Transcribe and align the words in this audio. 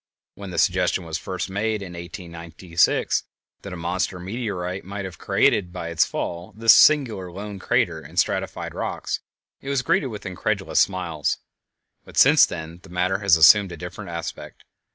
When 0.33 0.49
the 0.49 0.57
suggestion 0.57 1.05
was 1.05 1.19
first 1.19 1.47
made 1.47 1.83
in 1.83 1.93
1896 1.93 3.25
that 3.61 3.71
a 3.71 3.75
monster 3.77 4.19
meteorite 4.19 4.83
might 4.83 5.05
have 5.05 5.19
created 5.19 5.71
by 5.71 5.89
its 5.89 6.05
fall 6.05 6.55
this 6.57 6.73
singular 6.75 7.31
lone 7.31 7.59
crater 7.59 8.03
in 8.03 8.17
stratified 8.17 8.73
rocks, 8.73 9.19
it 9.61 9.69
was 9.69 9.83
greeted 9.83 10.07
with 10.07 10.25
incredulous 10.25 10.79
smiles; 10.79 11.37
but 12.03 12.17
since 12.17 12.47
then 12.47 12.79
the 12.81 12.89
matter 12.89 13.19
has 13.19 13.37
assumed 13.37 13.71
a 13.71 13.77
different 13.77 14.09
aspect. 14.09 14.63